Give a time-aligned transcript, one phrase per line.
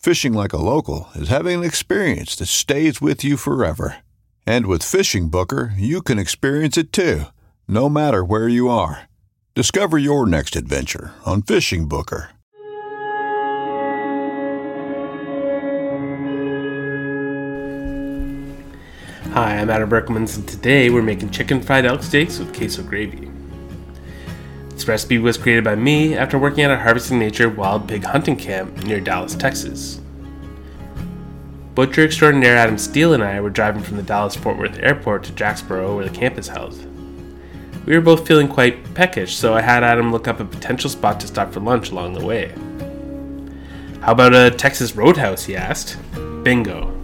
[0.00, 3.96] Fishing like a local is having an experience that stays with you forever.
[4.46, 7.24] And with Fishing Booker, you can experience it too,
[7.68, 9.10] no matter where you are.
[9.54, 12.30] Discover your next adventure on Fishing Booker.
[19.34, 23.29] Hi, I'm Adam Berkelmans, and today we're making chicken fried elk steaks with queso gravy.
[24.80, 28.34] This recipe was created by me after working at a Harvesting Nature wild pig hunting
[28.34, 30.00] camp near Dallas, Texas.
[31.74, 35.32] Butcher extraordinaire Adam Steele and I were driving from the Dallas Fort Worth airport to
[35.32, 36.78] Jacksboro, where the camp is held.
[37.84, 41.20] We were both feeling quite peckish, so I had Adam look up a potential spot
[41.20, 42.54] to stop for lunch along the way.
[44.00, 45.44] How about a Texas roadhouse?
[45.44, 45.98] he asked.
[46.42, 46.98] Bingo.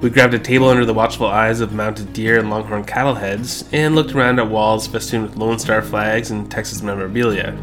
[0.00, 3.68] We grabbed a table under the watchful eyes of mounted deer and longhorn cattle heads
[3.72, 7.58] and looked around at walls festooned with Lone Star flags and Texas memorabilia.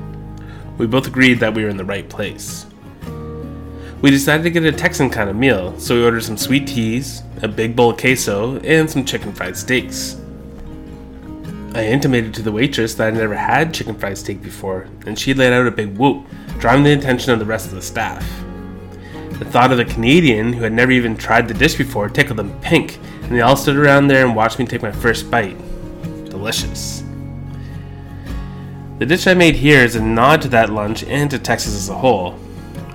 [0.78, 2.66] We both agreed that we were in the right place.
[4.02, 7.24] We decided to get a Texan kind of meal, so we ordered some sweet teas,
[7.42, 10.20] a big bowl of queso, and some chicken fried steaks.
[11.74, 15.34] I intimated to the waitress that I'd never had chicken fried steak before, and she
[15.34, 16.26] let out a big whoop,
[16.60, 18.45] drawing the attention of the rest of the staff.
[19.40, 22.58] The thought of a Canadian who had never even tried the dish before tickled them
[22.62, 25.58] pink, and they all stood around there and watched me take my first bite.
[26.30, 27.04] Delicious.
[28.98, 31.90] The dish I made here is a nod to that lunch and to Texas as
[31.90, 32.40] a whole.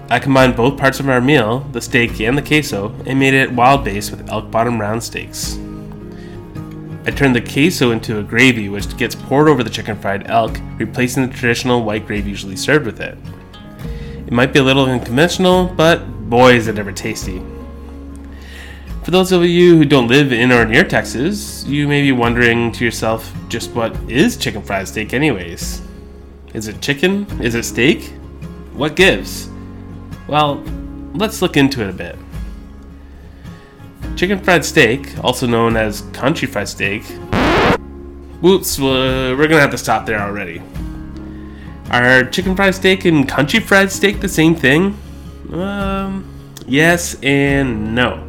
[0.08, 3.52] I combined both parts of our meal, the steak and the queso, and made it
[3.52, 5.58] wild based with elk bottom round steaks.
[7.04, 10.58] I turned the queso into a gravy which gets poured over the chicken fried elk,
[10.78, 13.18] replacing the traditional white gravy usually served with it.
[14.26, 17.42] It might be a little unconventional, but boy is it ever tasty.
[19.02, 22.70] For those of you who don't live in or near Texas, you may be wondering
[22.72, 25.82] to yourself just what is chicken fried steak, anyways?
[26.54, 27.26] Is it chicken?
[27.42, 28.12] Is it steak?
[28.74, 29.50] What gives?
[30.28, 30.62] Well,
[31.14, 32.16] let's look into it a bit.
[34.14, 37.02] Chicken fried steak, also known as country fried steak.
[38.40, 40.62] Whoops, uh, we're gonna have to stop there already.
[41.90, 44.96] Are chicken fried steak and country fried steak the same thing?
[45.52, 46.24] Um,
[46.66, 48.26] yes and no.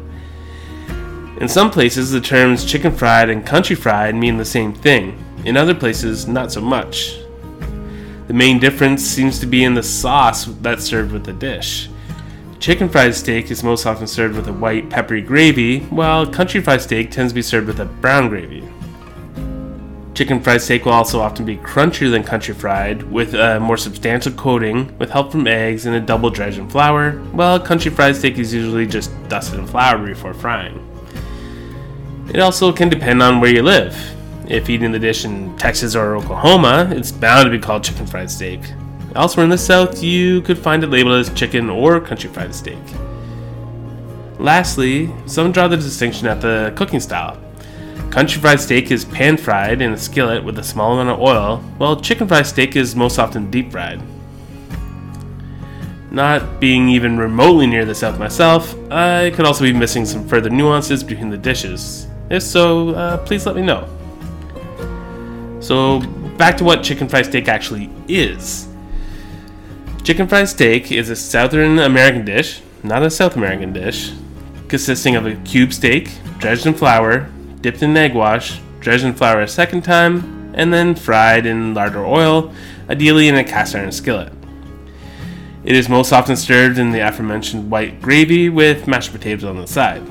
[1.40, 5.22] In some places, the terms chicken fried and country fried mean the same thing.
[5.44, 7.18] In other places, not so much.
[8.28, 11.88] The main difference seems to be in the sauce that's served with the dish.
[12.60, 16.80] Chicken fried steak is most often served with a white, peppery gravy, while country fried
[16.80, 18.62] steak tends to be served with a brown gravy.
[20.14, 24.32] Chicken fried steak will also often be crunchier than country fried, with a more substantial
[24.32, 28.36] coating, with help from eggs and a double dredge in flour, while country fried steak
[28.38, 30.86] is usually just dusted in flour before frying.
[32.28, 33.96] It also can depend on where you live.
[34.48, 38.30] If eating the dish in Texas or Oklahoma, it's bound to be called chicken fried
[38.30, 38.60] steak.
[39.14, 42.78] Elsewhere in the South, you could find it labeled as chicken or country fried steak.
[44.38, 47.38] Lastly, some draw the distinction at the cooking style.
[48.12, 51.56] Country fried steak is pan fried in a skillet with a small amount of oil,
[51.78, 54.02] while chicken fried steak is most often deep fried.
[56.10, 60.50] Not being even remotely near the South myself, I could also be missing some further
[60.50, 62.06] nuances between the dishes.
[62.28, 63.88] If so, uh, please let me know.
[65.60, 66.00] So,
[66.36, 68.68] back to what chicken fried steak actually is.
[70.04, 74.12] Chicken fried steak is a Southern American dish, not a South American dish,
[74.68, 77.31] consisting of a cube steak, dredged in flour,
[77.62, 81.96] dipped in egg wash, dredged in flour a second time, and then fried in lard
[81.96, 82.52] or oil,
[82.90, 84.32] ideally in a cast iron skillet.
[85.64, 89.66] It is most often served in the aforementioned white gravy with mashed potatoes on the
[89.66, 90.02] side.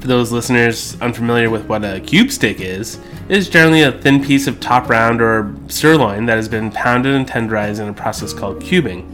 [0.00, 2.98] For those listeners unfamiliar with what a cube steak is,
[3.28, 7.14] it is generally a thin piece of top round or sirloin that has been pounded
[7.14, 9.06] and tenderized in a process called cubing,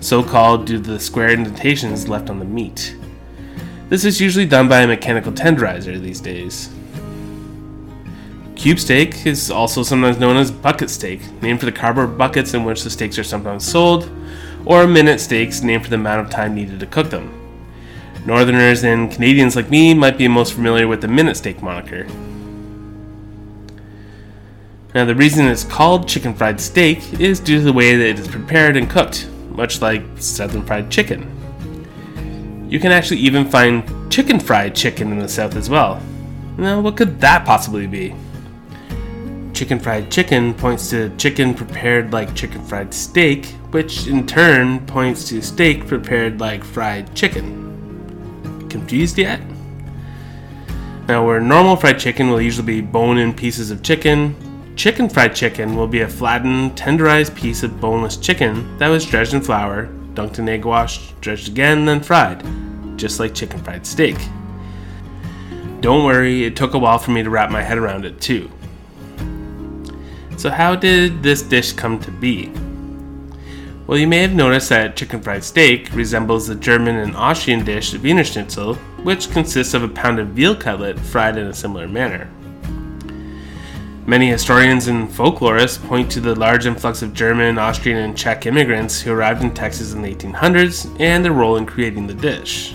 [0.00, 2.97] so called due to the square indentations left on the meat.
[3.88, 6.68] This is usually done by a mechanical tenderizer these days.
[8.54, 12.64] Cube steak is also sometimes known as bucket steak, named for the cardboard buckets in
[12.64, 14.10] which the steaks are sometimes sold,
[14.66, 17.32] or minute steaks, named for the amount of time needed to cook them.
[18.26, 22.06] Northerners and Canadians like me might be most familiar with the minute steak moniker.
[24.94, 28.18] Now, the reason it's called chicken fried steak is due to the way that it
[28.18, 31.37] is prepared and cooked, much like southern fried chicken.
[32.68, 36.02] You can actually even find chicken fried chicken in the south as well.
[36.58, 38.14] Now, what could that possibly be?
[39.54, 45.26] Chicken fried chicken points to chicken prepared like chicken fried steak, which in turn points
[45.30, 48.66] to steak prepared like fried chicken.
[48.68, 49.40] Confused yet?
[51.08, 54.36] Now, where normal fried chicken will usually be bone in pieces of chicken,
[54.76, 59.32] chicken fried chicken will be a flattened, tenderized piece of boneless chicken that was dredged
[59.32, 59.88] in flour,
[60.18, 62.42] dunked in egg wash, dredged again, then fried,
[62.98, 64.16] just like chicken fried steak.
[65.80, 68.50] Don't worry, it took a while for me to wrap my head around it too.
[70.36, 72.50] So, how did this dish come to be?
[73.86, 77.94] Well, you may have noticed that chicken fried steak resembles the German and Austrian dish
[77.94, 78.74] Wiener Schnitzel,
[79.04, 82.28] which consists of a pound of veal cutlet fried in a similar manner.
[84.08, 89.02] Many historians and folklorists point to the large influx of German, Austrian, and Czech immigrants
[89.02, 92.72] who arrived in Texas in the 1800s and their role in creating the dish.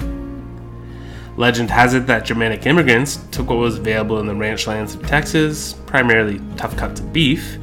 [1.35, 5.07] Legend has it that Germanic immigrants took what was available in the ranch lands of
[5.07, 7.57] Texas, primarily tough cuts of beef,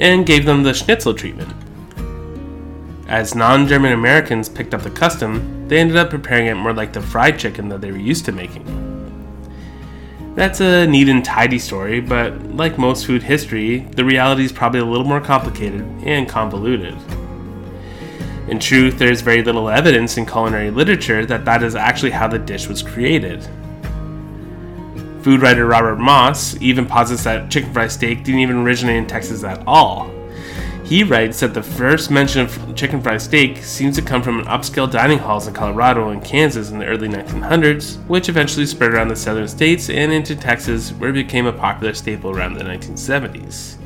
[0.00, 1.54] and gave them the schnitzel treatment.
[3.06, 6.92] As non German Americans picked up the custom, they ended up preparing it more like
[6.92, 8.91] the fried chicken that they were used to making.
[10.34, 14.80] That's a neat and tidy story, but like most food history, the reality is probably
[14.80, 16.96] a little more complicated and convoluted.
[18.48, 22.28] In truth, there is very little evidence in culinary literature that that is actually how
[22.28, 23.46] the dish was created.
[25.22, 29.44] Food writer Robert Moss even posits that chicken fried steak didn't even originate in Texas
[29.44, 30.10] at all,
[30.84, 34.90] he writes that the first mention of chicken fried steak seems to come from upscale
[34.90, 39.16] dining halls in Colorado and Kansas in the early 1900s, which eventually spread around the
[39.16, 43.76] southern states and into Texas, where it became a popular staple around the 1970s.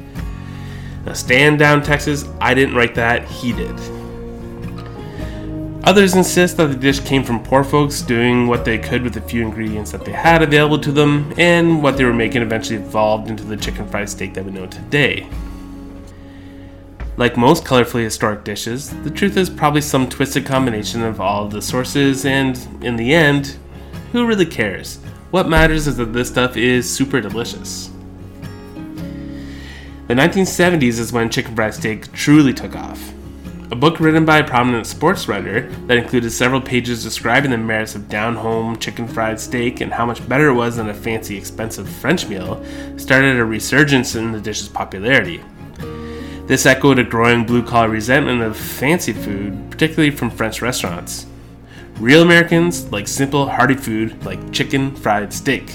[1.05, 3.79] Now, stand down, Texas, I didn't write that, he did.
[5.85, 9.21] Others insist that the dish came from poor folks doing what they could with the
[9.21, 13.31] few ingredients that they had available to them, and what they were making eventually evolved
[13.31, 15.29] into the chicken fried steak that we know today.
[17.19, 21.51] Like most colorfully historic dishes, the truth is probably some twisted combination of all of
[21.51, 23.57] the sources, and in the end,
[24.13, 24.99] who really cares?
[25.31, 27.91] What matters is that this stuff is super delicious.
[30.09, 33.13] The 1970s is when chicken fried steak truly took off.
[33.71, 37.95] A book written by a prominent sports writer that included several pages describing the merits
[37.95, 41.37] of down home chicken fried steak and how much better it was than a fancy,
[41.37, 42.63] expensive French meal
[42.99, 45.43] started a resurgence in the dish's popularity.
[46.47, 51.27] This echoed a growing blue collar resentment of fancy food, particularly from French restaurants.
[51.99, 55.67] Real Americans like simple, hearty food like chicken fried steak.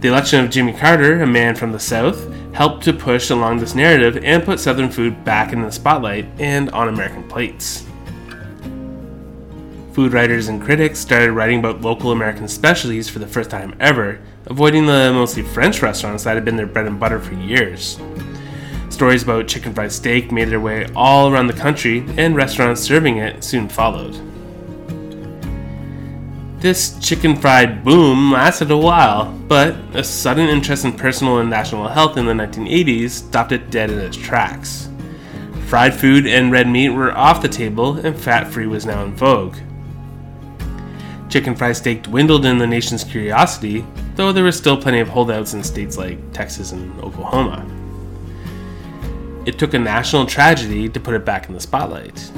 [0.00, 3.74] The election of Jimmy Carter, a man from the South, helped to push along this
[3.74, 7.84] narrative and put Southern food back in the spotlight and on American plates.
[9.92, 14.20] Food writers and critics started writing about local American specialties for the first time ever,
[14.46, 17.98] avoiding the mostly French restaurants that had been their bread and butter for years.
[19.00, 23.16] Stories about chicken fried steak made their way all around the country, and restaurants serving
[23.16, 24.12] it soon followed.
[26.60, 31.88] This chicken fried boom lasted a while, but a sudden interest in personal and national
[31.88, 34.90] health in the 1980s stopped it dead in its tracks.
[35.68, 39.14] Fried food and red meat were off the table, and fat free was now in
[39.14, 39.56] vogue.
[41.30, 43.82] Chicken fried steak dwindled in the nation's curiosity,
[44.16, 47.66] though there were still plenty of holdouts in states like Texas and Oklahoma
[49.46, 52.30] it took a national tragedy to put it back in the spotlight.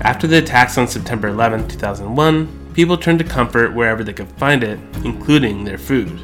[0.00, 4.62] After the attacks on September 11, 2001, people turned to comfort wherever they could find
[4.62, 6.20] it, including their food.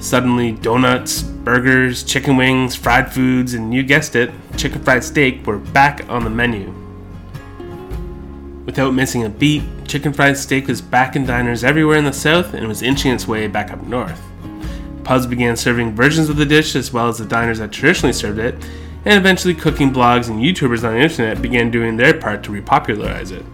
[0.00, 5.58] Suddenly, donuts, burgers, chicken wings, fried foods, and you guessed it, chicken fried steak were
[5.58, 6.74] back on the menu.
[8.64, 12.54] Without missing a beat, chicken fried steak was back in diners everywhere in the South
[12.54, 14.20] and was inching its way back up north.
[15.10, 18.38] Pubs began serving versions of the dish as well as the diners that traditionally served
[18.38, 18.54] it,
[19.04, 23.32] and eventually cooking blogs and YouTubers on the internet began doing their part to repopularize
[23.32, 23.44] it.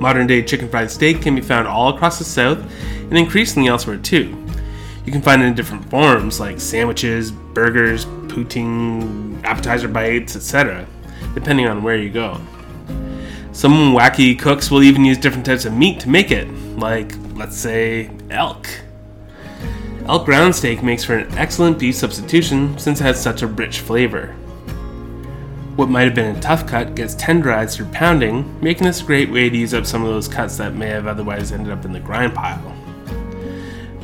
[0.00, 2.60] Modern day chicken fried steak can be found all across the South
[2.96, 4.34] and increasingly elsewhere too.
[5.04, 10.86] You can find it in different forms like sandwiches, burgers, poutine, appetizer bites, etc.,
[11.34, 12.40] depending on where you go.
[13.52, 16.48] Some wacky cooks will even use different types of meat to make it,
[16.78, 18.66] like, let's say, elk.
[20.06, 23.80] Elk round steak makes for an excellent beef substitution since it has such a rich
[23.80, 24.36] flavor.
[25.76, 29.30] What might have been a tough cut gets tenderized through pounding, making this a great
[29.30, 31.92] way to use up some of those cuts that may have otherwise ended up in
[31.92, 32.76] the grind pile.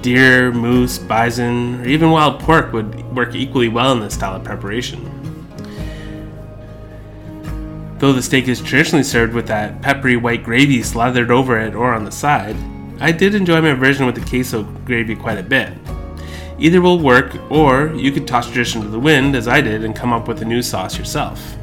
[0.00, 4.42] Deer, moose, bison, or even wild pork would work equally well in this style of
[4.42, 5.04] preparation.
[7.98, 11.92] Though the steak is traditionally served with that peppery white gravy slathered over it or
[11.92, 12.56] on the side,
[13.00, 15.72] I did enjoy my version with the queso gravy quite a bit.
[16.58, 19.96] Either will work, or you could toss tradition to the wind, as I did, and
[19.96, 21.56] come up with a new sauce yourself.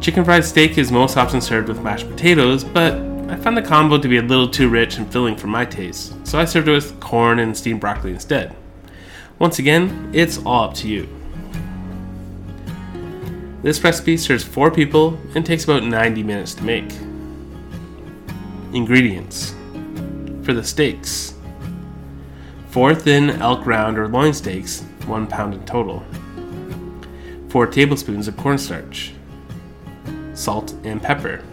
[0.00, 2.94] Chicken fried steak is most often served with mashed potatoes, but
[3.28, 6.14] I found the combo to be a little too rich and filling for my taste,
[6.26, 8.56] so I served it with corn and steamed broccoli instead.
[9.38, 11.06] Once again, it's all up to you.
[13.62, 16.90] This recipe serves 4 people and takes about 90 minutes to make.
[18.72, 19.54] Ingredients
[20.42, 21.34] For the steaks
[22.70, 26.02] 4 thin elk round or loin steaks, 1 pound in total.
[27.50, 29.12] 4 tablespoons of cornstarch.
[30.32, 31.44] Salt and pepper.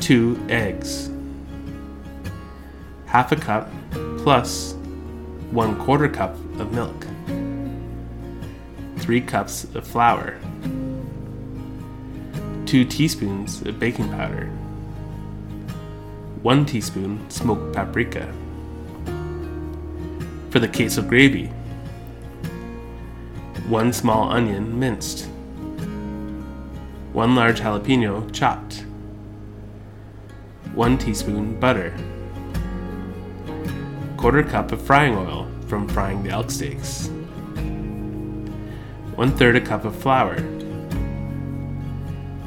[0.00, 1.08] 2 eggs.
[3.06, 3.70] Half a cup
[4.18, 4.74] plus
[5.52, 7.06] 1 quarter cup of milk.
[8.98, 10.38] 3 cups of flour.
[12.66, 14.50] 2 teaspoons of baking powder.
[16.46, 18.32] 1 teaspoon smoked paprika.
[20.50, 21.48] For the queso gravy,
[23.66, 25.26] 1 small onion minced.
[27.14, 28.84] 1 large jalapeno chopped.
[30.76, 31.92] 1 teaspoon butter.
[34.16, 37.08] Quarter cup of frying oil from frying the elk steaks.
[39.16, 40.36] 1 third a cup of flour.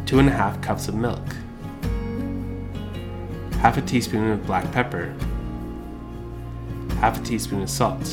[0.05, 1.35] 2 and a half cups of milk.
[3.59, 5.13] Half a teaspoon of black pepper.
[7.01, 8.07] Half a teaspoon of salt.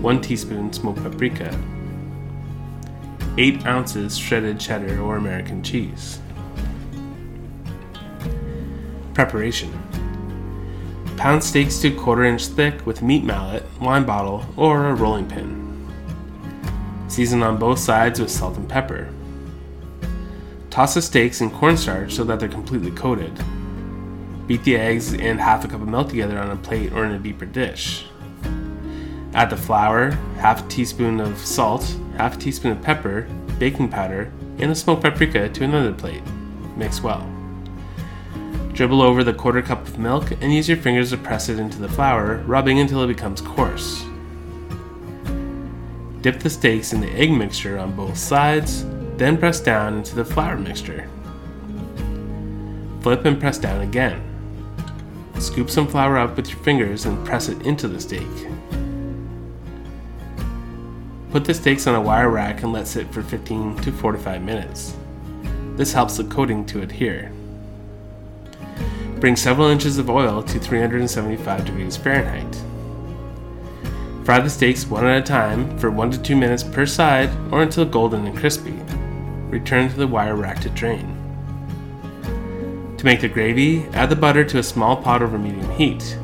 [0.00, 1.52] 1 teaspoon smoked paprika.
[3.36, 6.20] 8 ounces shredded cheddar or American cheese.
[9.14, 9.72] Preparation
[11.16, 15.88] Pound steaks to quarter inch thick with meat mallet, wine bottle, or a rolling pin.
[17.08, 19.12] Season on both sides with salt and pepper.
[20.78, 23.36] Toss the steaks in cornstarch so that they're completely coated.
[24.46, 27.10] Beat the eggs and half a cup of milk together on a plate or in
[27.10, 28.06] a deeper dish.
[29.34, 33.22] Add the flour, half a teaspoon of salt, half a teaspoon of pepper,
[33.58, 36.22] baking powder, and the smoked paprika to another plate.
[36.76, 37.28] Mix well.
[38.72, 41.80] Dribble over the quarter cup of milk and use your fingers to press it into
[41.80, 44.04] the flour, rubbing until it becomes coarse.
[46.20, 48.84] Dip the steaks in the egg mixture on both sides,
[49.18, 51.08] then press down into the flour mixture.
[53.00, 54.22] Flip and press down again.
[55.38, 58.26] Scoop some flour up with your fingers and press it into the steak.
[61.30, 64.96] Put the steaks on a wire rack and let sit for 15 to 45 minutes.
[65.76, 67.32] This helps the coating to adhere.
[69.20, 72.56] Bring several inches of oil to 375 degrees Fahrenheit.
[74.24, 77.62] Fry the steaks one at a time for 1 to 2 minutes per side or
[77.62, 78.78] until golden and crispy.
[79.50, 81.14] Return to the wire rack to drain.
[82.98, 86.18] To make the gravy, add the butter to a small pot over medium heat.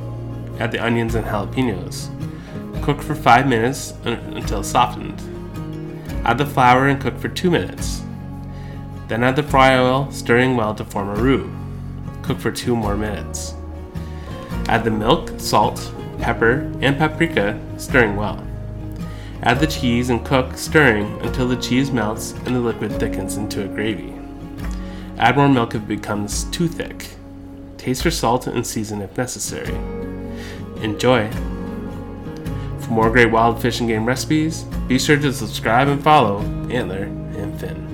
[0.59, 2.11] Add the onions and jalapenos.
[2.83, 5.21] Cook for 5 minutes until softened.
[6.27, 8.03] Add the flour and cook for 2 minutes.
[9.09, 11.51] Then add the fry oil, stirring well to form a roux.
[12.23, 13.55] Cook for 2 more minutes.
[14.69, 18.45] Add the milk, salt, pepper, and paprika, stirring well.
[19.43, 23.65] Add the cheese and cook, stirring until the cheese melts and the liquid thickens into
[23.65, 24.15] a gravy.
[25.19, 27.11] Add more milk if it becomes too thick.
[27.77, 29.75] Taste for salt and season if necessary.
[30.83, 31.31] Enjoy!
[32.81, 37.05] For more great wild fish and game recipes, be sure to subscribe and follow Antler
[37.05, 37.94] and Finn.